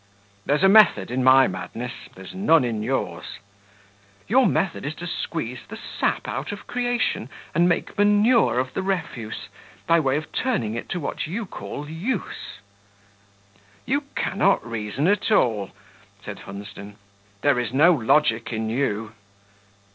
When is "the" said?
5.67-5.77, 8.73-8.81